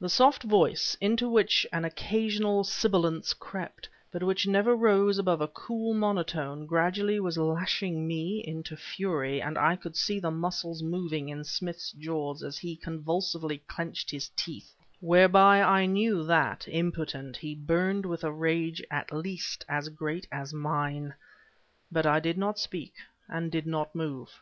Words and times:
The 0.00 0.08
soft 0.08 0.42
voice, 0.42 0.96
into 1.00 1.28
which 1.28 1.64
an 1.72 1.84
occasional 1.84 2.64
sibilance 2.64 3.32
crept, 3.32 3.88
but 4.10 4.24
which 4.24 4.48
never 4.48 4.74
rose 4.74 5.18
above 5.20 5.40
a 5.40 5.46
cool 5.46 5.94
monotone, 5.94 6.66
gradually 6.66 7.20
was 7.20 7.38
lashing 7.38 8.08
me 8.08 8.42
into 8.44 8.76
fury, 8.76 9.40
and 9.40 9.56
I 9.56 9.76
could 9.76 9.94
see 9.94 10.18
the 10.18 10.32
muscles 10.32 10.82
moving 10.82 11.28
in 11.28 11.44
Smith's 11.44 11.92
jaws 11.92 12.42
as 12.42 12.58
he 12.58 12.74
convulsively 12.74 13.58
clenched 13.68 14.10
his 14.10 14.30
teeth; 14.30 14.74
whereby 14.98 15.62
I 15.62 15.86
knew 15.86 16.24
that, 16.24 16.66
impotent, 16.66 17.36
he 17.36 17.54
burned 17.54 18.04
with 18.04 18.24
a 18.24 18.32
rage 18.32 18.82
at 18.90 19.12
least 19.12 19.64
as 19.68 19.88
great 19.90 20.26
as 20.32 20.52
mine. 20.52 21.14
But 21.92 22.04
I 22.04 22.18
did 22.18 22.36
not 22.36 22.58
speak, 22.58 22.94
and 23.28 23.52
did 23.52 23.68
not 23.68 23.94
move. 23.94 24.40